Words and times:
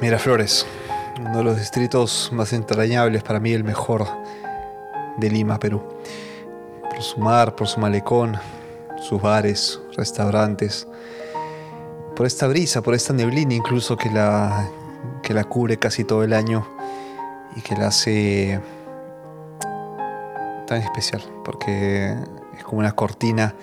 Miraflores, 0.00 0.66
uno 1.20 1.38
de 1.38 1.44
los 1.44 1.58
distritos 1.58 2.30
más 2.32 2.52
entrañables, 2.52 3.22
para 3.22 3.40
mí 3.40 3.52
el 3.52 3.64
mejor 3.64 4.06
de 5.16 5.30
Lima, 5.30 5.58
Perú. 5.58 5.82
Por 6.90 7.02
su 7.02 7.20
mar, 7.20 7.54
por 7.54 7.68
su 7.68 7.80
malecón, 7.80 8.36
sus 9.00 9.20
bares, 9.20 9.80
restaurantes, 9.96 10.86
por 12.16 12.26
esta 12.26 12.46
brisa, 12.46 12.82
por 12.82 12.94
esta 12.94 13.12
neblina 13.12 13.54
incluso 13.54 13.96
que 13.96 14.10
la, 14.10 14.68
que 15.22 15.34
la 15.34 15.44
cubre 15.44 15.78
casi 15.78 16.04
todo 16.04 16.24
el 16.24 16.32
año 16.32 16.66
y 17.56 17.60
que 17.60 17.76
la 17.76 17.88
hace 17.88 18.60
tan 20.66 20.80
especial, 20.80 21.22
porque 21.44 22.14
es 22.56 22.64
como 22.64 22.78
una 22.78 22.92
cortina, 22.92 23.54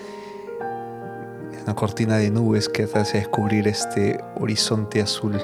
una 1.63 1.75
cortina 1.75 2.17
de 2.17 2.31
nubes 2.31 2.69
que 2.69 2.87
te 2.87 2.99
hace 2.99 3.17
descubrir 3.19 3.67
este 3.67 4.23
horizonte 4.39 5.01
azul 5.01 5.41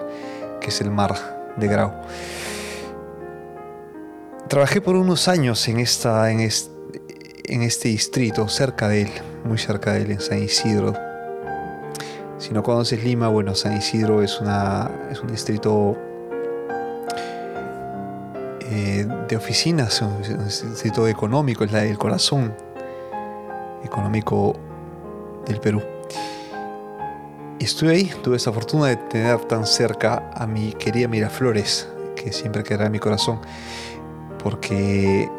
que 0.61 0.69
es 0.69 0.81
el 0.81 0.91
mar 0.91 1.15
de 1.57 1.67
Grau. 1.67 1.91
Trabajé 4.47 4.79
por 4.79 4.95
unos 4.95 5.27
años 5.27 5.67
en, 5.67 5.79
esta, 5.79 6.31
en, 6.31 6.39
en 6.39 7.61
este 7.63 7.89
distrito, 7.89 8.47
cerca 8.47 8.87
de 8.87 9.01
él, 9.03 9.09
muy 9.43 9.57
cerca 9.57 9.93
de 9.93 10.03
él, 10.03 10.11
en 10.11 10.21
San 10.21 10.41
Isidro. 10.41 10.93
Si 12.37 12.53
no 12.53 12.63
conoces 12.63 13.03
Lima, 13.03 13.27
bueno, 13.27 13.55
San 13.55 13.75
Isidro 13.75 14.21
es, 14.21 14.39
una, 14.39 14.89
es 15.11 15.19
un 15.19 15.27
distrito 15.27 15.97
eh, 18.61 19.05
de 19.27 19.35
oficinas, 19.35 20.01
un 20.01 20.21
distrito 20.23 21.07
económico, 21.07 21.63
es 21.63 21.71
la 21.71 21.79
del 21.79 21.97
corazón 21.97 22.53
económico 23.83 24.55
del 25.45 25.59
Perú. 25.59 25.81
Estuve 27.67 27.91
ahí, 27.91 28.13
tuve 28.23 28.37
esa 28.37 28.53
fortuna 28.53 28.85
de 28.85 28.95
tener 28.95 29.39
tan 29.41 29.65
cerca 29.65 30.31
a 30.33 30.47
mi 30.47 30.71
querida 30.71 31.09
Miraflores, 31.09 31.89
que 32.15 32.31
siempre 32.31 32.63
quedará 32.63 32.85
en 32.85 32.93
mi 32.93 32.99
corazón, 32.99 33.41
porque 34.41 35.29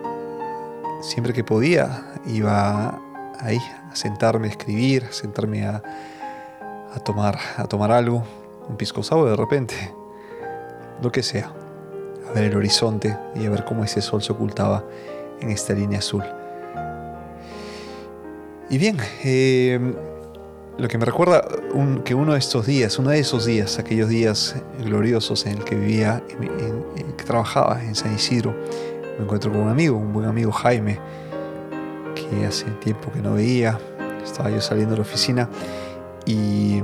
siempre 1.00 1.32
que 1.32 1.42
podía 1.42 2.04
iba 2.26 3.00
ahí 3.40 3.58
a 3.90 3.96
sentarme 3.96 4.48
a 4.48 4.50
escribir, 4.50 5.06
a 5.08 5.12
sentarme 5.12 5.66
a, 5.66 5.82
tomar, 7.02 7.38
a 7.56 7.64
tomar 7.64 7.90
algo, 7.92 8.22
un 8.68 8.76
pisco 8.76 9.02
sour 9.02 9.30
de 9.30 9.34
repente, 9.34 9.74
lo 11.02 11.10
que 11.10 11.22
sea, 11.22 11.50
a 12.28 12.32
ver 12.34 12.44
el 12.44 12.56
horizonte 12.58 13.16
y 13.36 13.46
a 13.46 13.50
ver 13.50 13.64
cómo 13.64 13.84
ese 13.84 14.02
sol 14.02 14.22
se 14.22 14.32
ocultaba 14.32 14.84
en 15.40 15.48
esta 15.48 15.72
línea 15.72 16.00
azul. 16.00 16.24
Y 18.68 18.76
bien, 18.76 18.98
eh, 19.24 19.80
lo 20.78 20.86
que 20.86 20.96
me 20.96 21.04
recuerda 21.04 21.44
que 22.04 22.14
uno 22.14 22.34
de 22.34 22.38
estos 22.38 22.66
días, 22.66 22.98
uno 23.00 23.10
de 23.10 23.18
esos 23.18 23.44
días, 23.44 23.80
aquellos 23.80 24.08
días 24.08 24.54
gloriosos 24.78 25.44
en 25.46 25.58
el 25.58 25.64
que 25.64 25.74
vivía, 25.74 26.22
en, 26.30 27.12
que 27.16 27.24
trabajaba 27.24 27.82
en 27.82 27.96
San 27.96 28.14
Isidro, 28.14 28.54
me 29.18 29.24
encuentro 29.24 29.50
con 29.50 29.62
un 29.62 29.68
amigo, 29.68 29.96
un 29.96 30.12
buen 30.12 30.28
amigo 30.28 30.52
Jaime, 30.52 31.00
que 32.14 32.46
hace 32.46 32.66
tiempo 32.80 33.10
que 33.10 33.20
no 33.20 33.34
veía, 33.34 33.76
estaba 34.22 34.50
yo 34.50 34.60
saliendo 34.60 34.92
de 34.92 34.98
la 34.98 35.02
oficina 35.02 35.48
y, 36.24 36.80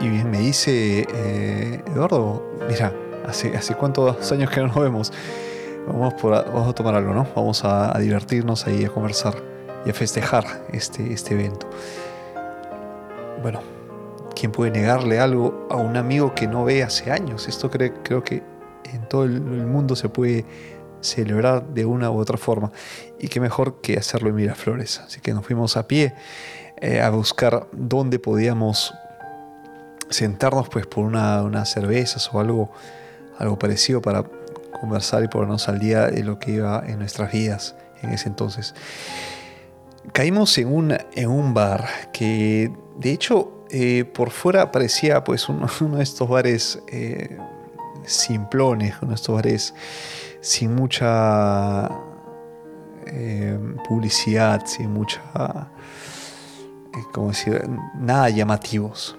y 0.00 0.08
me 0.08 0.40
dice, 0.40 1.06
eh, 1.14 1.84
Eduardo, 1.86 2.44
mira, 2.68 2.92
hace, 3.28 3.56
hace 3.56 3.76
cuántos 3.76 4.32
años 4.32 4.50
que 4.50 4.60
no 4.60 4.66
nos 4.66 4.76
vemos, 4.76 5.12
vamos, 5.86 6.14
a 6.68 6.72
tomar 6.72 6.96
algo, 6.96 7.14
¿no? 7.14 7.28
Vamos 7.36 7.64
a, 7.64 7.96
a 7.96 8.00
divertirnos 8.00 8.66
ahí, 8.66 8.84
a 8.84 8.88
conversar 8.88 9.36
y 9.86 9.90
a 9.90 9.94
festejar 9.94 10.44
este, 10.72 11.12
este 11.12 11.34
evento 11.34 11.68
bueno, 13.42 13.60
¿quién 14.34 14.52
puede 14.52 14.70
negarle 14.70 15.18
algo 15.18 15.66
a 15.70 15.76
un 15.76 15.96
amigo 15.96 16.34
que 16.34 16.46
no 16.46 16.64
ve 16.64 16.82
hace 16.82 17.10
años? 17.10 17.48
Esto 17.48 17.70
creo 17.70 18.24
que 18.24 18.42
en 18.92 19.08
todo 19.08 19.24
el 19.24 19.40
mundo 19.40 19.96
se 19.96 20.08
puede 20.08 20.44
celebrar 21.00 21.66
de 21.68 21.84
una 21.84 22.10
u 22.10 22.18
otra 22.18 22.36
forma. 22.36 22.72
Y 23.18 23.28
qué 23.28 23.40
mejor 23.40 23.80
que 23.80 23.96
hacerlo 23.96 24.28
en 24.28 24.36
Miraflores. 24.36 25.00
Así 25.00 25.20
que 25.20 25.32
nos 25.32 25.44
fuimos 25.44 25.76
a 25.76 25.86
pie 25.86 26.14
eh, 26.76 27.00
a 27.00 27.10
buscar 27.10 27.66
dónde 27.72 28.18
podíamos 28.18 28.94
sentarnos 30.08 30.68
pues 30.68 30.86
por 30.86 31.04
una, 31.04 31.42
unas 31.42 31.70
cervezas 31.70 32.30
o 32.32 32.40
algo, 32.40 32.70
algo 33.38 33.58
parecido 33.58 34.02
para 34.02 34.24
conversar 34.80 35.22
y 35.22 35.28
ponernos 35.28 35.68
al 35.68 35.78
día 35.78 36.06
de 36.06 36.24
lo 36.24 36.38
que 36.38 36.52
iba 36.52 36.82
en 36.86 36.98
nuestras 36.98 37.32
vidas 37.32 37.74
en 38.02 38.10
ese 38.10 38.28
entonces. 38.28 38.74
Caímos 40.12 40.56
en 40.58 40.74
un, 40.74 40.96
en 41.14 41.28
un 41.28 41.54
bar 41.54 42.10
que 42.12 42.72
de 43.00 43.12
hecho, 43.12 43.64
eh, 43.70 44.04
por 44.04 44.30
fuera 44.30 44.70
parecía 44.70 45.24
pues 45.24 45.48
uno, 45.80 45.96
de 45.96 46.02
estos 46.02 46.28
bares 46.28 46.82
eh, 46.88 47.38
simplones, 48.04 48.94
uno 49.00 49.10
de 49.10 49.14
estos 49.14 49.34
bares 49.34 49.74
sin 50.42 50.74
mucha 50.74 51.88
eh, 53.06 53.58
publicidad, 53.88 54.66
sin 54.66 54.92
mucha, 54.92 55.22
¿cómo 57.12 57.28
decir? 57.28 57.66
Nada 57.98 58.28
llamativos. 58.28 59.16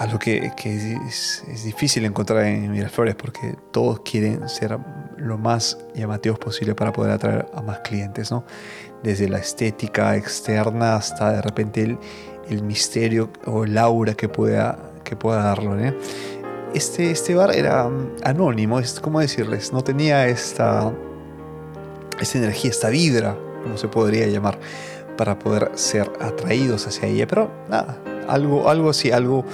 Algo 0.00 0.18
que, 0.18 0.50
que 0.56 0.96
es, 1.06 1.44
difícil 1.62 2.06
encontrar 2.06 2.46
en 2.46 2.72
Miraflores 2.72 3.14
porque 3.16 3.54
todos 3.70 4.00
quieren 4.00 4.48
ser 4.48 4.78
lo 5.18 5.36
más 5.36 5.76
llamativos 5.94 6.38
posible 6.38 6.74
para 6.74 6.90
poder 6.90 7.12
atraer 7.12 7.46
a 7.52 7.60
más 7.60 7.80
clientes, 7.80 8.30
¿no? 8.30 8.42
Desde 9.02 9.28
la 9.28 9.36
estética 9.36 10.16
externa 10.16 10.96
hasta 10.96 11.32
de 11.32 11.42
repente 11.42 11.98
el, 12.48 12.62
misterio 12.62 13.28
o 13.44 13.64
el 13.64 13.76
aura 13.76 14.14
que 14.14 14.26
pueda, 14.26 14.78
que 15.04 15.16
pueda 15.16 15.42
darlo. 15.42 15.76
Este, 16.72 17.10
este 17.10 17.34
bar 17.34 17.54
era 17.54 17.86
mm, 17.86 18.16
anónimo, 18.24 18.80
es 18.80 19.00
como 19.00 19.20
decirles, 19.20 19.70
no 19.70 19.84
tenía 19.84 20.26
esta, 20.28 20.94
esta 22.18 22.38
energía, 22.38 22.70
esta 22.70 22.88
vibra, 22.88 23.36
como 23.62 23.76
se 23.76 23.86
podría 23.86 24.26
llamar, 24.28 24.58
para 25.18 25.38
poder 25.38 25.72
ser 25.74 26.10
atraídos 26.22 26.86
hacia 26.86 27.06
ella. 27.06 27.26
Pero 27.26 27.50
nada, 27.68 27.98
algo, 28.28 28.70
algo 28.70 28.88
así, 28.88 29.12
algo 29.12 29.44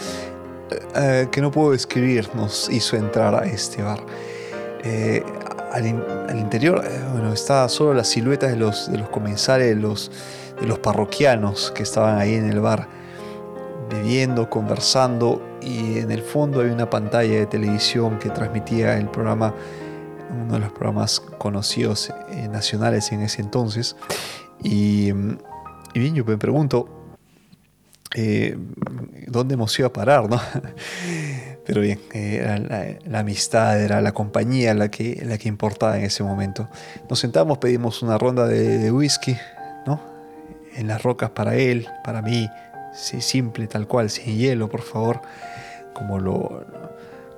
eh, 0.70 1.28
que 1.30 1.40
no 1.40 1.50
puedo 1.50 1.72
describir 1.72 2.28
nos 2.34 2.68
hizo 2.68 2.96
entrar 2.96 3.34
a 3.34 3.46
este 3.46 3.82
bar. 3.82 4.00
Eh, 4.82 5.22
al, 5.72 5.86
interior, 6.38 6.82
eh, 6.84 7.00
bueno, 7.12 7.32
estaba 7.32 7.68
solo 7.68 7.92
la 7.94 8.04
silueta 8.04 8.46
de 8.46 8.56
los, 8.56 8.90
de 8.90 8.98
los 8.98 9.08
comensales, 9.10 9.76
los 9.76 10.10
de 10.60 10.66
los 10.66 10.78
parroquianos 10.78 11.70
que 11.72 11.82
estaban 11.82 12.18
ahí 12.18 12.34
en 12.34 12.48
el 12.48 12.60
bar, 12.60 12.88
bebiendo, 13.90 14.48
conversando 14.48 15.42
y 15.60 15.98
en 15.98 16.10
el 16.10 16.22
fondo 16.22 16.62
hay 16.62 16.70
una 16.70 16.88
pantalla 16.88 17.34
de 17.34 17.46
televisión 17.46 18.18
que 18.18 18.30
transmitía 18.30 18.96
el 18.96 19.08
programa, 19.08 19.54
uno 20.30 20.54
de 20.54 20.60
los 20.60 20.72
programas 20.72 21.20
conocidos 21.20 22.10
nacionales 22.50 23.12
en 23.12 23.20
ese 23.20 23.42
entonces. 23.42 23.96
Y, 24.62 25.12
bien, 25.12 26.14
yo 26.14 26.24
me 26.24 26.38
pregunto, 26.38 26.88
eh, 28.16 28.56
¿dónde 29.26 29.54
hemos 29.54 29.78
ido 29.78 29.88
a 29.88 29.92
parar? 29.92 30.28
¿no? 30.28 30.40
Pero 31.66 31.80
bien, 31.80 32.00
era 32.12 32.58
la, 32.58 33.18
amistad, 33.18 33.80
era 33.80 34.00
la 34.00 34.12
compañía 34.12 34.72
la 34.74 34.90
que, 34.90 35.22
la 35.24 35.36
que 35.36 35.48
importaba 35.48 35.98
en 35.98 36.04
ese 36.04 36.22
momento. 36.22 36.68
Nos 37.10 37.18
sentamos, 37.18 37.58
pedimos 37.58 38.02
una 38.02 38.18
ronda 38.18 38.46
de, 38.46 38.78
de 38.78 38.90
whisky, 38.90 39.36
¿no? 39.86 40.00
en 40.76 40.88
las 40.88 41.02
rocas 41.02 41.30
para 41.30 41.56
él, 41.56 41.88
para 42.04 42.22
mí, 42.22 42.48
sí, 42.94 43.20
simple, 43.20 43.66
tal 43.66 43.86
cual, 43.86 44.10
sin 44.10 44.36
hielo, 44.36 44.68
por 44.68 44.82
favor, 44.82 45.22
como, 45.92 46.18
lo, 46.18 46.64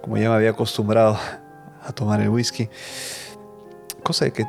como 0.02 0.16
ya 0.18 0.28
me 0.28 0.36
había 0.36 0.50
acostumbrado 0.50 1.18
a 1.82 1.92
tomar 1.92 2.20
el 2.20 2.28
whisky. 2.28 2.68
Cosa 4.02 4.30
que 4.30 4.44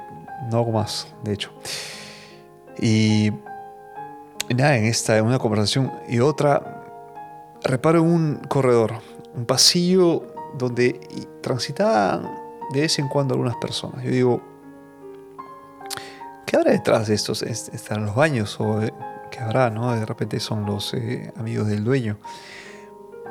no 0.51 0.57
hago 0.57 0.71
más, 0.71 1.07
de 1.23 1.33
hecho. 1.33 1.51
Y, 2.81 3.31
en 4.49 4.85
esta, 4.85 5.21
una 5.21 5.39
conversación 5.39 5.91
y 6.07 6.19
otra, 6.19 6.83
reparo 7.63 7.99
en 7.99 8.05
un 8.05 8.35
corredor, 8.47 8.95
un 9.35 9.45
pasillo 9.45 10.23
donde 10.57 10.99
transitaban 11.41 12.23
de 12.73 12.81
vez 12.81 12.99
en 12.99 13.07
cuando 13.07 13.35
algunas 13.35 13.55
personas. 13.57 14.03
Yo 14.03 14.11
digo, 14.11 14.41
¿Qué 16.49 16.57
habrá 16.57 16.71
detrás 16.71 17.05
de 17.05 17.13
estos? 17.13 17.43
¿Están 17.43 18.07
los 18.07 18.15
baños? 18.15 18.59
¿O 18.59 18.81
eh, 18.81 18.91
qué 19.29 19.37
habrá? 19.37 19.69
¿no? 19.69 19.93
De 19.93 20.03
repente 20.03 20.39
son 20.39 20.65
los 20.65 20.95
eh, 20.95 21.31
amigos 21.37 21.67
del 21.67 21.83
dueño. 21.83 22.17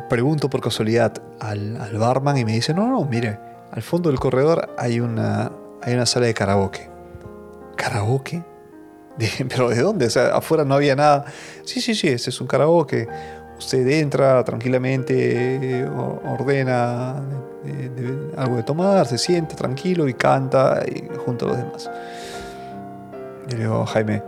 Pregunto 0.08 0.48
por 0.48 0.60
casualidad 0.60 1.20
al, 1.40 1.98
barman 1.98 2.38
y 2.38 2.44
me 2.44 2.52
dice, 2.52 2.72
no, 2.72 2.86
no, 2.86 3.04
mire, 3.06 3.36
al 3.72 3.82
fondo 3.82 4.08
del 4.08 4.20
corredor 4.20 4.72
hay 4.78 5.00
una, 5.00 5.50
hay 5.82 5.94
una 5.94 6.06
sala 6.06 6.26
de 6.26 6.34
karaoke. 6.34 6.88
¿Karaoke? 7.74 8.44
¿Pero 9.48 9.70
de 9.70 9.82
dónde? 9.82 10.06
O 10.06 10.10
sea, 10.10 10.36
afuera 10.36 10.64
no 10.64 10.74
había 10.74 10.96
nada. 10.96 11.24
Sí, 11.64 11.80
sí, 11.80 11.94
sí, 11.94 12.08
ese 12.08 12.30
es 12.30 12.40
un 12.40 12.46
karaoke. 12.46 13.08
Usted 13.58 13.86
entra 13.88 14.44
tranquilamente, 14.44 15.84
ordena 15.84 17.16
algo 18.36 18.56
de 18.56 18.62
tomar, 18.62 19.06
se 19.06 19.18
siente 19.18 19.56
tranquilo 19.56 20.08
y 20.08 20.14
canta 20.14 20.80
junto 21.24 21.46
a 21.46 21.48
los 21.48 21.56
demás. 21.58 21.90
Y 23.48 23.52
le 23.52 23.58
digo, 23.58 23.84
Jaime, 23.86 24.22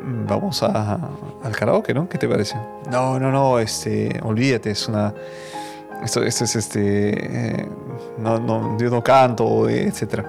vamos 0.00 0.62
a, 0.62 0.98
al 1.42 1.56
karaoke, 1.56 1.94
¿no? 1.94 2.08
¿Qué 2.08 2.18
te 2.18 2.28
parece? 2.28 2.56
No, 2.90 3.18
no, 3.20 3.30
no, 3.30 3.58
este, 3.58 4.18
olvídate, 4.22 4.70
es 4.70 4.88
una, 4.88 5.14
esto, 6.02 6.22
esto 6.22 6.44
es 6.44 6.56
este, 6.56 7.60
eh, 7.60 7.68
no, 8.18 8.38
no, 8.38 8.78
yo 8.78 8.90
no 8.90 9.02
canto, 9.02 9.68
etc. 9.68 10.24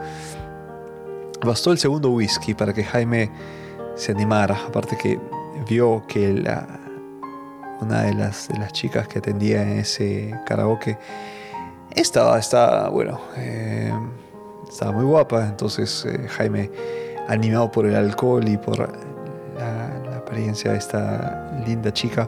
Bastó 1.43 1.71
el 1.71 1.77
segundo 1.77 2.09
whisky 2.09 2.53
para 2.53 2.73
que 2.73 2.83
Jaime 2.83 3.31
se 3.95 4.11
animara, 4.11 4.57
aparte 4.67 4.97
que 4.97 5.19
vio 5.67 6.03
que 6.07 6.33
la, 6.33 6.67
una 7.79 8.03
de 8.03 8.13
las, 8.13 8.49
de 8.49 8.57
las 8.57 8.73
chicas 8.73 9.07
que 9.07 9.19
atendía 9.19 9.61
en 9.61 9.79
ese 9.79 10.35
karaoke 10.45 10.97
estaba, 11.91 12.37
estaba 12.37 12.89
bueno, 12.89 13.21
eh, 13.37 13.91
estaba 14.69 14.91
muy 14.91 15.05
guapa, 15.05 15.47
entonces 15.47 16.05
eh, 16.05 16.27
Jaime, 16.27 16.69
animado 17.27 17.71
por 17.71 17.85
el 17.85 17.95
alcohol 17.95 18.47
y 18.47 18.57
por 18.57 18.79
la, 18.79 19.99
la 20.05 20.17
apariencia 20.17 20.73
de 20.73 20.77
esta 20.77 21.63
linda 21.65 21.93
chica, 21.93 22.27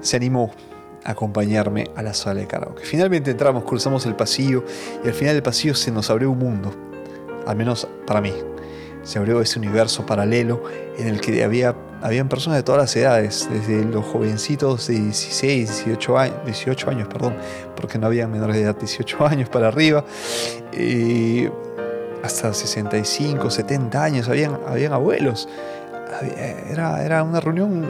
se 0.00 0.16
animó 0.16 0.50
a 1.04 1.12
acompañarme 1.12 1.90
a 1.96 2.02
la 2.02 2.12
sala 2.12 2.40
de 2.40 2.46
karaoke. 2.46 2.84
Finalmente 2.84 3.30
entramos, 3.30 3.64
cruzamos 3.64 4.04
el 4.04 4.16
pasillo 4.16 4.64
y 5.02 5.08
al 5.08 5.14
final 5.14 5.34
del 5.34 5.42
pasillo 5.42 5.74
se 5.74 5.90
nos 5.90 6.10
abrió 6.10 6.30
un 6.30 6.38
mundo, 6.38 6.74
al 7.46 7.56
menos 7.56 7.88
para 8.06 8.20
mí. 8.20 8.32
Se 9.02 9.18
abrió 9.18 9.40
ese 9.40 9.58
universo 9.58 10.06
paralelo 10.06 10.62
en 10.98 11.08
el 11.08 11.20
que 11.20 11.42
había 11.42 11.74
habían 12.02 12.28
personas 12.28 12.58
de 12.58 12.62
todas 12.62 12.80
las 12.80 12.96
edades, 12.96 13.48
desde 13.52 13.84
los 13.84 14.04
jovencitos 14.06 14.86
de 14.86 14.94
16, 14.94 15.84
18 15.84 16.18
años, 16.18 16.36
18 16.46 16.90
años 16.90 17.08
perdón, 17.08 17.36
porque 17.76 17.98
no 17.98 18.06
había 18.06 18.26
menores 18.26 18.56
de 18.56 18.62
edad, 18.62 18.76
18 18.76 19.26
años 19.26 19.48
para 19.48 19.68
arriba, 19.68 20.04
hasta 22.22 22.52
65, 22.52 23.50
70 23.50 24.02
años, 24.02 24.28
habían, 24.28 24.58
habían 24.66 24.92
abuelos. 24.92 25.48
Era, 26.70 27.04
era 27.04 27.22
una 27.22 27.40
reunión 27.40 27.86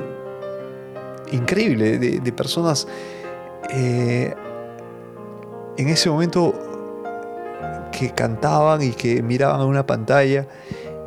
increíble 1.33 1.99
de, 1.99 2.33
personas 2.33 2.87
eh, 3.71 4.35
en 5.77 5.89
ese 5.89 6.11
momento 6.11 6.55
que 7.93 8.11
cantaban 8.11 8.83
y 8.83 8.91
que 8.91 9.23
miraban 9.23 9.61
a 9.61 9.65
una 9.65 9.87
pantalla 9.87 10.47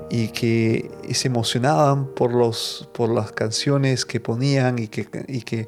y 0.09 0.29
que 0.29 0.91
se 1.13 1.27
emocionaban 1.27 2.07
por, 2.07 2.33
los, 2.33 2.89
por 2.93 3.09
las 3.09 3.31
canciones 3.31 4.05
que 4.05 4.19
ponían 4.19 4.79
y 4.79 4.87
que, 4.87 5.07
y 5.27 5.41
que, 5.41 5.67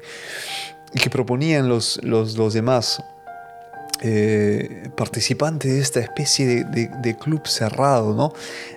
que 0.92 1.10
proponían 1.10 1.68
los, 1.68 2.00
los, 2.02 2.36
los 2.36 2.54
demás. 2.54 3.02
Eh, 4.02 4.90
participantes 4.94 5.72
de 5.72 5.80
esta 5.80 6.00
especie 6.00 6.64
de, 6.64 7.16
club 7.16 7.46
cerrado, 7.46 8.14
¿no? 8.14 8.34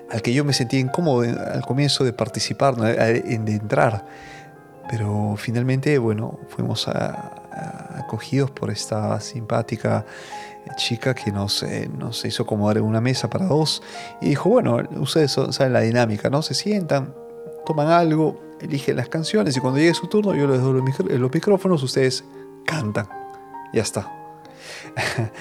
Al 0.09 0.21
que 0.21 0.31
yo 0.31 0.45
me 0.45 0.53
sentía 0.53 0.79
incómodo 0.79 1.29
al 1.29 1.62
comienzo 1.65 2.05
de 2.05 2.13
participar, 2.13 2.77
de 2.77 3.51
entrar. 3.51 4.05
Pero 4.89 5.36
finalmente, 5.38 5.97
bueno, 6.00 6.39
fuimos 6.47 6.88
acogidos 6.88 8.50
por 8.51 8.71
esta 8.71 9.19
simpática 9.19 10.06
chica 10.75 11.13
que 11.13 11.31
nos, 11.31 11.63
eh, 11.63 11.89
nos 11.97 12.25
hizo 12.25 12.44
acomodar 12.44 12.81
una 12.81 13.01
mesa 13.01 13.30
para 13.30 13.45
dos 13.45 13.81
y 14.21 14.30
dijo, 14.30 14.50
bueno, 14.50 14.77
ustedes 14.97 15.31
saben 15.31 15.74
la 15.74 15.81
dinámica, 15.81 16.30
¿no? 16.30 16.41
Se 16.41 16.53
sientan, 16.53 17.13
toman 17.65 17.89
algo, 17.89 18.39
eligen 18.62 18.95
las 18.95 19.09
canciones 19.09 19.56
y 19.56 19.59
cuando 19.59 19.80
llegue 19.80 19.94
su 19.94 20.07
turno 20.07 20.36
yo 20.36 20.47
les 20.47 20.62
doy 20.62 20.81
los, 21.19 21.33
micrófonos, 21.33 21.83
ustedes 21.83 22.24
cantan. 22.65 23.07
Ya 23.74 23.81
está. 23.81 24.12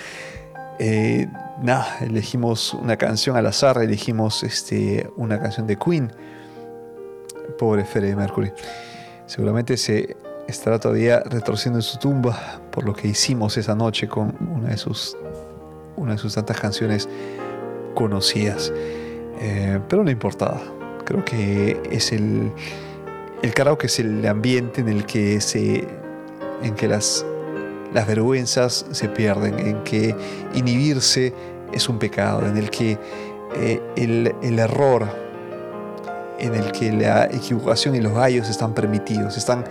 Eh, 0.81 1.27
nada, 1.61 1.99
elegimos 2.03 2.73
una 2.73 2.97
canción 2.97 3.37
al 3.37 3.45
azar, 3.47 3.83
elegimos 3.83 4.45
este, 4.45 5.11
una 5.17 5.41
canción 5.41 5.67
de 5.67 5.77
Queen. 5.77 6.12
Pobre 7.59 7.85
Freddie 7.85 8.15
Mercury. 8.15 8.53
Seguramente 9.29 9.77
se 9.77 10.17
estará 10.49 10.81
todavía 10.81 11.21
retorciendo 11.21 11.79
en 11.79 11.83
su 11.83 11.99
tumba 11.99 12.63
por 12.73 12.85
lo 12.85 12.95
que 12.95 13.09
hicimos 13.09 13.59
esa 13.59 13.75
noche 13.75 14.09
con 14.09 14.35
una 14.41 14.71
de 14.71 14.79
sus, 14.79 15.19
una 15.97 16.13
de 16.13 16.19
sus 16.19 16.35
tantas 16.35 16.59
canciones 16.59 17.11
conocidas. 17.95 18.73
Eh, 19.41 19.79
pero 19.87 20.03
no 20.03 20.11
importaba. 20.11 20.63
Creo 21.05 21.27
que 21.27 21.79
es 21.91 22.11
el, 22.11 22.51
el 23.43 23.53
karaoke 23.53 23.87
es 23.87 23.99
el 23.99 24.27
ambiente 24.27 24.81
en 24.81 24.89
el 24.89 25.05
que 25.05 25.43
se 25.43 25.87
en 26.63 26.75
que 26.75 26.89
las, 26.89 27.25
las 27.93 28.07
vergüenzas 28.07 28.87
se 28.91 29.11
pierden, 29.11 29.59
en 29.59 29.85
que 29.85 30.17
inhibirse 30.55 31.35
es 31.71 31.89
un 31.91 31.99
pecado, 31.99 32.47
en 32.47 32.57
el 32.57 32.71
que 32.71 32.99
eh, 33.57 33.81
el, 33.95 34.35
el 34.43 34.59
error, 34.59 35.07
en 36.38 36.55
el 36.55 36.73
que 36.73 36.93
la 36.93 37.26
equivocación 37.26 37.94
y 37.94 38.00
los 38.00 38.12
gallos 38.12 38.49
están 38.49 38.75
permitidos, 38.75 39.37
están 39.37 39.64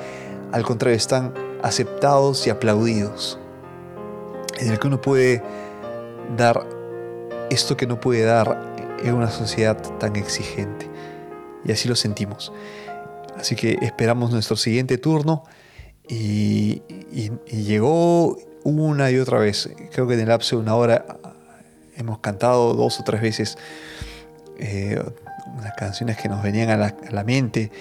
al 0.52 0.64
contrario, 0.64 0.96
están 0.96 1.34
aceptados 1.62 2.48
y 2.48 2.50
aplaudidos. 2.50 3.40
En 4.60 4.72
el 4.72 4.80
que 4.80 4.88
uno 4.88 5.02
puede 5.02 5.44
dar 6.36 6.66
esto 7.50 7.78
que 7.78 7.86
no 7.86 8.00
puede 8.00 8.24
dar 8.24 8.76
en 9.04 9.14
una 9.14 9.30
sociedad 9.30 9.78
tan 10.00 10.16
exigente. 10.16 10.90
Y 11.64 11.72
así 11.72 11.88
lo 11.88 11.96
sentimos. 11.96 12.52
Así 13.38 13.56
que 13.56 13.78
esperamos 13.82 14.32
nuestro 14.32 14.56
siguiente 14.56 14.98
turno 14.98 15.44
y, 16.08 16.82
llegó 17.46 18.38
una 18.64 19.12
y 19.12 19.20
otra 19.20 19.40
vez. 19.40 19.70
Creo 19.92 20.08
que 20.08 20.16
en 20.16 20.22
el 20.22 20.30
lapso 20.30 20.56
de 20.56 20.62
una 20.62 20.76
hora 20.76 21.06
hemos 21.96 22.20
cantado 22.20 22.74
dos 22.74 23.00
o 23.00 23.04
tres 23.04 23.22
veces 23.22 23.58
eh, 24.60 25.02
canciones 25.76 26.18
que 26.18 26.30
nos 26.30 26.42
venían 26.44 26.70
a 26.70 26.78
la, 26.78 27.24
mente, 27.24 27.72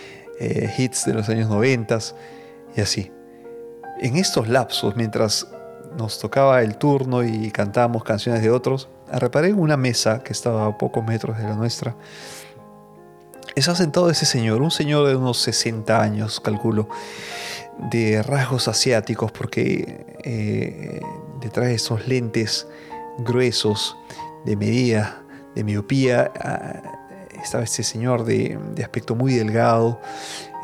eh, 0.41 0.73
hits 0.77 1.05
de 1.05 1.15
los 1.15 1.29
años 1.29 1.49
noventas 1.49 2.15
y 2.77 2.81
así. 2.81 3.13
En 4.01 4.17
estos 4.17 4.49
lapsos, 4.49 4.97
mientras 4.97 5.47
nos 5.97 6.19
tocaba 6.19 6.63
el 6.63 6.77
turno 6.77 7.25
y 7.25 7.51
cantábamos 7.51 8.05
canciones 8.05 8.43
de 8.43 8.51
otros, 8.51 8.89
reparé 9.11 9.49
en 9.49 9.59
una 9.59 9.77
mesa 9.77 10.23
que 10.23 10.33
estaba 10.33 10.67
a 10.67 10.79
pocos 10.79 11.05
metros 11.05 11.39
de 11.39 11.45
la 11.45 11.55
nuestra. 11.55 11.97
Está 13.55 13.75
sentado 13.75 14.11
ese 14.11 14.27
señor, 14.27 14.61
un 14.61 14.71
señor 14.71 15.09
de 15.09 15.17
unos 15.17 15.39
60 15.41 16.01
años, 16.01 16.41
calculo, 16.41 16.89
de 17.91 18.23
rasgos 18.23 18.69
asiáticos, 18.69 19.33
porque 19.33 20.05
eh, 20.25 21.01
detrás 21.41 21.69
de 21.69 21.75
esos 21.75 22.07
lentes 22.07 22.67
gruesos 23.19 23.97
de 24.45 24.57
medida, 24.57 25.23
de 25.55 25.65
miopía, 25.65 26.31
ah, 26.39 27.06
estaba 27.47 27.63
este 27.63 27.85
señor 27.85 28.25
de, 28.25 28.59
aspecto 28.83 29.15
muy 29.15 29.35
delgado, 29.35 30.01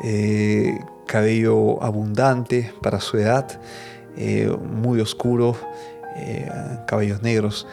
eh, 0.03 0.77
cabello 1.07 1.81
abundante 1.81 2.73
para 2.81 2.99
su 2.99 3.17
edad, 3.17 3.59
eh, 4.17 4.53
muy 4.69 4.99
oscuro, 4.99 5.55
eh, 6.15 6.49
cabellos 6.85 7.21
negros 7.21 7.67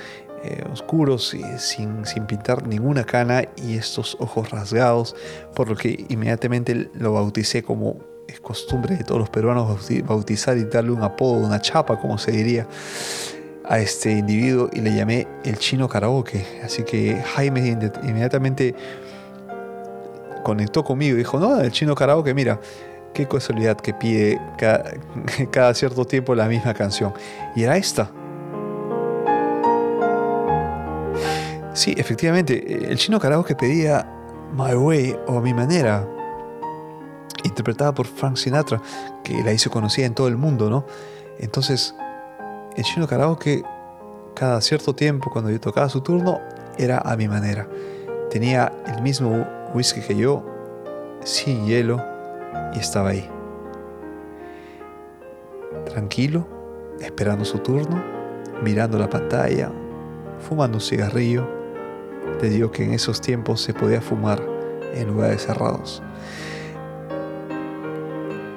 oscuros, 0.73 1.37
sin, 1.59 2.07
sin 2.07 2.25
pintar 2.25 2.67
ninguna 2.67 3.05
cana 3.05 3.43
y 3.57 3.77
estos 3.77 4.17
ojos 4.21 4.51
rasgados, 4.51 5.15
por 5.55 5.69
lo 5.69 5.77
que 5.77 6.07
inmediatamente 6.09 6.89
lo 6.95 7.13
bauticé 7.13 7.63
como 7.63 7.99
es 8.27 8.41
costumbre 8.41 8.97
de 8.97 9.05
todos 9.05 9.21
los 9.21 9.29
peruanos 9.29 9.87
bautizar 10.07 10.57
y 10.57 10.65
darle 10.65 10.93
un 10.93 11.03
apodo, 11.03 11.47
una 11.47 11.61
chapa, 11.61 12.01
como 12.01 12.17
se 12.17 12.33
diría, 12.33 12.67
a 13.71 13.79
este 13.79 14.13
individuo 14.13 14.69
y 14.73 14.81
le 14.81 14.95
llamé 14.95 15.27
el 15.45 15.57
chino 15.59 15.89
karaoke. 15.89 16.45
Así 16.63 16.83
que 16.83 17.23
Jaime 17.35 17.79
inmediatamente 18.03 18.75
conectó 20.43 20.85
conmigo 20.85 21.15
y 21.15 21.19
dijo, 21.19 21.39
no, 21.39 21.59
el 21.61 21.71
chino 21.71 21.95
karaoke, 21.95 22.35
mira, 22.35 22.61
Qué 23.13 23.27
casualidad 23.27 23.77
que 23.77 23.93
pide 23.93 24.41
cada, 25.51 25.75
cierto 25.75 26.05
tiempo 26.05 26.35
la 26.35 26.47
misma 26.47 26.75
canción. 26.75 27.13
Y 27.57 27.65
era 27.65 27.77
esta. 27.77 28.11
Sí, 31.73 31.95
efectivamente, 31.97 32.91
el 32.91 32.97
chino 32.99 33.19
que 33.21 33.55
pedía 33.55 34.07
My 34.53 34.75
Way 34.75 35.17
o 35.27 35.41
Mi 35.41 35.55
Manera, 35.55 36.07
interpretada 37.45 37.93
por 37.93 38.07
Frank 38.07 38.37
Sinatra, 38.37 38.81
que 39.25 39.43
la 39.43 39.53
hizo 39.53 39.71
conocida 39.71 40.07
en 40.07 40.15
todo 40.15 40.29
el 40.29 40.37
mundo, 40.37 40.69
¿no? 40.69 40.85
Entonces, 41.39 41.95
el 42.81 42.87
chino 42.87 43.07
karaoke, 43.07 43.63
cada 44.35 44.59
cierto 44.63 44.95
tiempo, 44.95 45.31
cuando 45.31 45.51
yo 45.51 45.61
tocaba 45.61 45.91
su 45.91 46.01
turno, 46.01 46.41
era 46.79 46.97
a 46.99 47.15
mi 47.15 47.29
manera. 47.29 47.69
Tenía 48.31 48.73
el 48.87 49.03
mismo 49.03 49.47
whisky 49.75 50.01
que 50.01 50.17
yo, 50.17 50.43
sin 51.23 51.67
hielo, 51.67 52.03
y 52.75 52.79
estaba 52.79 53.11
ahí, 53.11 53.29
tranquilo, 55.85 56.47
esperando 57.01 57.45
su 57.45 57.59
turno, 57.59 58.03
mirando 58.63 58.99
la 58.99 59.11
pantalla, 59.11 59.71
fumando 60.39 60.79
un 60.79 60.83
cigarrillo. 60.83 61.47
Te 62.39 62.49
digo 62.49 62.71
que 62.71 62.85
en 62.85 62.95
esos 62.95 63.21
tiempos 63.21 63.61
se 63.61 63.75
podía 63.75 64.01
fumar 64.01 64.41
en 64.95 65.07
lugares 65.09 65.45
cerrados. 65.45 66.03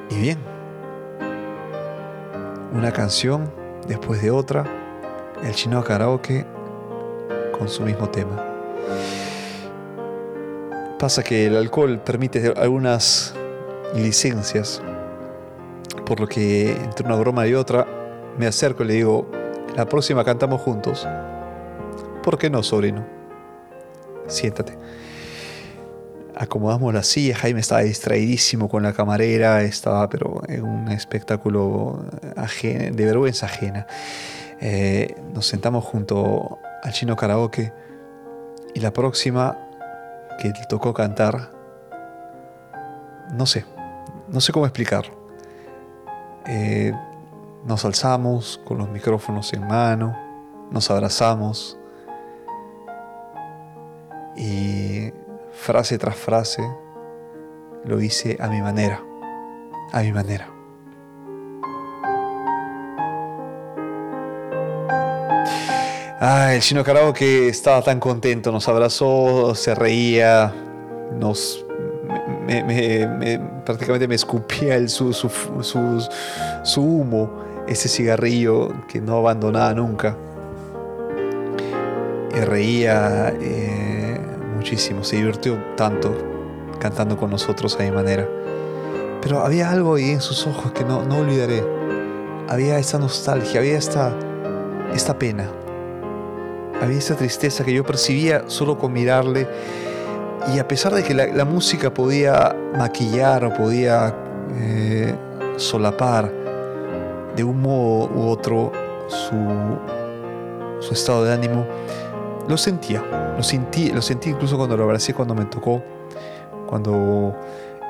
Y 0.09 0.15
bien, 0.21 0.37
una 2.73 2.93
canción 2.93 3.62
después 3.87 4.21
de 4.21 4.31
otra, 4.31 4.65
el 5.43 5.53
chino 5.53 5.83
karaoke 5.83 6.45
con 7.57 7.69
su 7.69 7.83
mismo 7.83 8.09
tema. 8.09 8.43
Pasa 10.99 11.23
que 11.23 11.47
el 11.47 11.57
alcohol 11.57 11.99
permite 11.99 12.53
algunas 12.55 13.33
licencias. 13.95 14.81
Por 16.05 16.19
lo 16.19 16.27
que 16.27 16.71
entre 16.71 17.05
una 17.05 17.15
broma 17.15 17.47
y 17.47 17.53
otra 17.53 17.85
me 18.37 18.47
acerco 18.47 18.83
y 18.83 18.87
le 18.87 18.93
digo, 18.95 19.27
La 19.75 19.85
próxima 19.85 20.23
cantamos 20.23 20.61
juntos. 20.61 21.07
¿Por 22.21 22.37
qué 22.37 22.49
no, 22.49 22.61
sobrino? 22.61 23.03
Siéntate. 24.27 24.77
Acomodamos 26.43 26.93
la 26.93 27.03
silla, 27.03 27.37
Jaime 27.37 27.61
estaba 27.61 27.81
distraidísimo 27.83 28.67
con 28.67 28.83
la 28.83 28.91
camarera, 28.91 29.61
estaba 29.61 30.09
pero 30.09 30.41
en 30.49 30.63
un 30.63 30.89
espectáculo 30.89 32.05
de 32.35 32.91
vergüenza 33.05 33.45
ajena. 33.45 33.87
Eh, 34.59 35.15
nos 35.33 35.47
sentamos 35.47 35.85
junto 35.85 36.59
al 36.83 36.91
chino 36.91 37.15
karaoke 37.15 37.71
y 38.73 38.81
la 38.81 38.91
próxima 38.91 39.57
que 40.37 40.51
tocó 40.67 40.93
cantar, 40.93 41.51
no 43.31 43.45
sé, 43.45 43.63
no 44.27 44.41
sé 44.41 44.51
cómo 44.51 44.65
explicarlo. 44.65 45.15
Eh, 46.45 46.91
nos 47.65 47.85
alzamos 47.85 48.59
con 48.65 48.79
los 48.79 48.89
micrófonos 48.89 49.53
en 49.53 49.65
mano, 49.65 50.17
nos 50.71 50.91
abrazamos 50.91 51.77
y 54.35 55.13
frase 55.53 55.97
tras 55.97 56.15
frase 56.15 56.61
lo 57.85 58.01
hice 58.01 58.37
a 58.39 58.47
mi 58.47 58.61
manera, 58.61 59.01
a 59.91 60.01
mi 60.01 60.11
manera. 60.11 60.49
Ah, 66.25 66.53
el 66.53 66.61
chino 66.61 66.83
que 67.13 67.49
estaba 67.49 67.81
tan 67.81 67.99
contento, 67.99 68.51
nos 68.51 68.67
abrazó, 68.69 69.53
se 69.55 69.75
reía, 69.75 70.53
nos 71.19 71.65
prácticamente 73.65 74.07
me 74.07 74.15
escupía 74.15 74.75
el, 74.75 74.89
su, 74.89 75.13
su, 75.13 76.81
humo, 76.81 77.29
ese 77.67 77.89
cigarrillo 77.89 78.71
que 78.87 79.01
no 79.01 79.17
abandonaba 79.17 79.73
nunca. 79.73 80.15
Y 82.35 82.39
reía 82.39 83.33
eh, 83.39 83.72
muchísimo, 84.63 85.03
se 85.03 85.17
divirtió 85.17 85.61
tanto 85.75 86.15
cantando 86.79 87.17
con 87.17 87.29
nosotros 87.29 87.75
a 87.77 87.83
mi 87.83 87.91
manera. 87.91 88.25
Pero 89.21 89.41
había 89.41 89.69
algo 89.69 89.95
ahí 89.95 90.11
en 90.11 90.21
sus 90.21 90.47
ojos 90.47 90.71
que 90.71 90.85
no, 90.85 91.03
no 91.03 91.17
olvidaré. 91.17 91.61
Había 92.47 92.79
esa 92.79 92.97
nostalgia, 92.97 93.59
había 93.59 93.77
esta, 93.77 94.13
esta 94.93 95.19
pena 95.19 95.49
había 96.81 96.97
esa 96.97 97.15
tristeza 97.15 97.63
que 97.63 97.73
yo 97.73 97.83
percibía 97.83 98.43
solo 98.47 98.77
con 98.77 98.93
mirarle. 98.93 99.47
Y 100.53 100.59
a 100.59 100.67
pesar 100.67 100.93
de 100.93 101.03
que 101.03 101.13
la, 101.13 101.45
música 101.45 101.93
podía 101.93 102.55
maquillar 102.77 103.43
o 103.43 103.53
podía 103.53 104.15
eh, 104.59 105.13
solapar 105.57 106.31
de 107.35 107.43
un 107.43 107.61
modo 107.61 108.09
u 108.13 108.27
otro 108.29 108.71
su, 109.07 109.35
su 110.79 110.93
estado 110.93 111.25
de 111.25 111.33
ánimo, 111.33 111.65
lo 112.47 112.57
sentía. 112.57 113.33
Lo 113.37 113.43
sentí, 113.43 113.89
lo 113.91 114.01
sentí 114.01 114.29
incluso 114.29 114.57
cuando 114.57 114.77
lo 114.77 114.83
abracé, 114.83 115.13
cuando 115.13 115.35
me 115.35 115.45
tocó, 115.45 115.83
cuando 116.67 117.35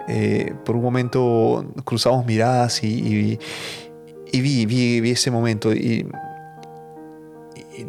eh, 0.07 0.53
por 0.65 0.75
un 0.75 0.81
momento 0.81 1.65
cruzamos 1.83 2.25
miradas 2.25 2.83
y, 2.83 3.37
vi, 4.31 4.65
vi, 4.65 5.01
vi, 5.01 5.11
ese 5.11 5.31
momento. 5.31 5.73
Y 5.73 6.07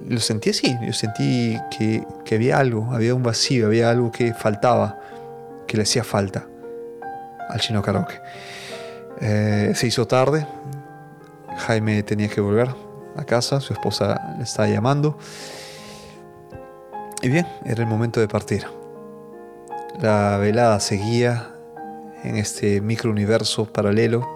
lo 0.09 0.21
sentí 0.21 0.50
así, 0.50 0.76
yo 0.85 0.92
sentí 0.92 1.59
que, 1.76 2.35
había 2.35 2.59
algo, 2.59 2.92
había 2.92 3.14
un 3.14 3.23
vacío, 3.23 3.66
había 3.66 3.90
algo 3.90 4.11
que 4.11 4.35
faltaba, 4.35 4.99
que 5.66 5.76
le 5.76 5.83
hacía 5.83 6.04
falta 6.04 6.47
al 7.49 7.61
chino 7.61 7.83
karaoke. 7.83 8.21
Eh, 9.21 9.73
se 9.75 9.87
hizo 9.87 10.06
tarde, 10.06 10.47
Jaime 11.56 12.02
tenía 12.02 12.28
que 12.28 12.40
volver 12.40 12.68
a 13.16 13.25
casa, 13.25 13.61
su 13.61 13.73
esposa 13.73 14.35
le 14.38 14.44
estaba 14.44 14.68
llamando. 14.68 15.18
Y 17.25 17.31
bien, 17.31 17.47
era 17.64 17.83
el 17.83 17.88
momento 17.88 18.21
de 18.21 18.28
partir. 18.28 18.66
La 19.99 20.37
velada 20.37 20.78
seguía 20.78 21.54
en 22.23 22.37
este 22.37 22.83
microuniverso 22.83 23.64
paralelo, 23.64 24.28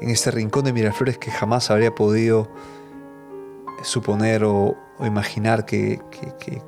en 0.00 0.08
este 0.08 0.30
rincón 0.30 0.64
de 0.64 0.72
Miraflores 0.72 1.18
que 1.18 1.30
jamás 1.30 1.70
habría 1.70 1.94
podido 1.94 2.48
suponer 3.82 4.44
o, 4.44 4.78
imaginar 5.00 5.66
que, 5.66 6.00
que, 6.40 6.62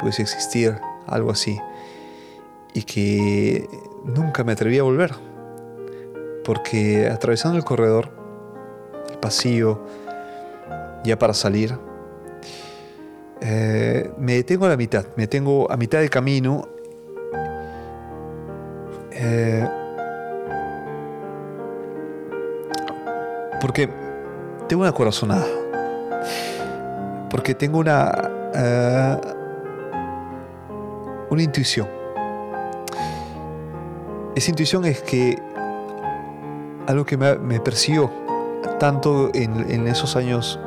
pudiese 0.00 0.22
existir 0.22 0.80
algo 1.06 1.30
así 1.30 1.60
y 2.74 2.82
que 2.82 3.68
nunca 4.04 4.42
me 4.42 4.50
atreví 4.50 4.78
a 4.78 4.82
volver 4.82 5.14
porque 6.44 7.06
atravesando 7.06 7.56
el 7.56 7.62
corredor, 7.62 8.10
el 9.12 9.18
pasillo, 9.18 9.80
ya 11.04 11.16
para 11.20 11.34
salir, 11.34 11.78
eh, 13.40 14.10
me 14.18 14.34
detengo 14.34 14.66
a 14.66 14.70
la 14.70 14.76
mitad, 14.76 15.04
me 15.16 15.24
detengo 15.24 15.70
a 15.70 15.76
mitad 15.76 15.98
del 15.98 16.10
camino. 16.10 16.68
Eh, 19.12 19.68
porque 23.60 23.88
tengo 24.68 24.82
una 24.82 24.92
corazonada 24.92 25.46
porque 27.34 27.52
tengo 27.52 27.78
una, 27.80 28.30
eh, 28.54 29.16
una 31.30 31.42
intuición. 31.42 31.88
Esa 34.36 34.50
intuición 34.50 34.84
es 34.84 35.02
que 35.02 35.42
algo 36.86 37.04
que 37.04 37.16
me, 37.16 37.58
persiguió 37.58 38.08
tanto 38.78 39.32
en, 39.34 39.88
esos 39.88 40.14
años 40.14 40.60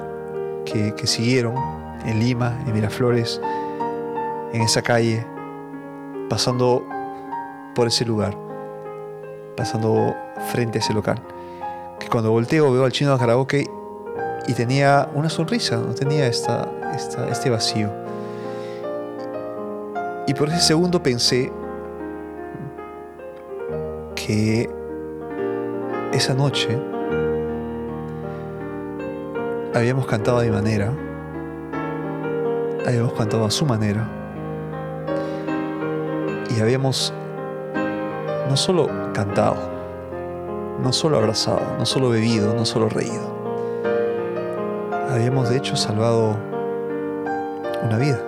que, 0.66 1.08
siguieron, 1.08 1.56
en 2.08 2.20
Lima, 2.20 2.58
en 2.66 2.74
Miraflores, 2.74 3.40
en 4.54 4.62
esa 4.62 4.82
calle, 4.82 5.26
pasando 6.30 6.84
por 7.76 7.88
ese 7.88 8.06
lugar, 8.06 8.36
pasando 9.56 10.16
frente 10.52 10.80
a 10.80 10.82
ese 10.82 10.94
local, 10.94 11.22
que 12.00 12.08
cuando 12.08 12.32
volteo 12.32 12.72
veo 12.72 12.86
al 12.86 12.92
chino 12.92 13.12
de 13.12 13.20
karaoke 13.20 13.70
y 14.48 14.54
tenía 14.54 15.10
una 15.14 15.30
sonrisa, 15.30 15.76
no 15.76 15.94
tenía 15.94 16.28
esta, 16.28 16.72
este 17.30 17.50
vacío. 17.50 17.92
Y 20.26 20.34
por 20.34 20.50
ese 20.50 20.62
segundo 20.62 21.04
pensé 21.04 21.52
que 24.16 24.70
esa 26.14 26.34
noche 26.34 26.70
habíamos 29.74 30.08
cantado 30.08 30.42
mi 30.42 30.50
manera, 30.50 30.92
habíamos 32.88 33.14
cantado 33.14 33.46
a 33.46 33.52
su 33.52 33.66
manera 33.66 34.08
y 36.56 36.62
habíamos 36.62 37.14
no 38.50 38.56
solo 38.56 38.90
cantado, 39.14 39.58
no 40.82 40.94
solo 40.94 41.18
abrazado, 41.18 41.62
no 41.78 41.86
solo 41.86 42.10
bebido, 42.10 42.54
no 42.54 42.64
solo 42.64 42.88
reído, 42.88 43.36
habíamos 45.10 45.50
de 45.50 45.58
hecho 45.58 45.76
salvado 45.76 46.38
una 47.84 47.98
vida. 47.98 48.27